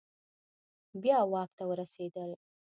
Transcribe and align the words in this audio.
بیا 1.01 1.19
واک 1.31 1.49
ته 1.57 1.63
ورسیدل 1.69 2.31